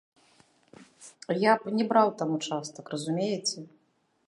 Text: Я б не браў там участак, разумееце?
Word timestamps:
Я 1.43 1.53
б 1.65 1.75
не 1.81 1.85
браў 1.91 2.07
там 2.21 2.29
участак, 2.39 2.85
разумееце? 2.97 3.59